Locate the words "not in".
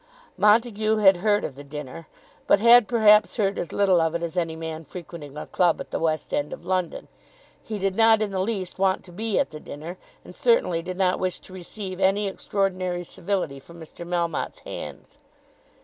7.95-8.31